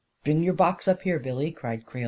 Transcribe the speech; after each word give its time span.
"Bring 0.23 0.41
your 0.41 0.55
box 0.55 0.87
up 0.87 1.03
here, 1.03 1.19
Billy," 1.19 1.51
cried 1.51 1.85
Creel. 1.85 1.99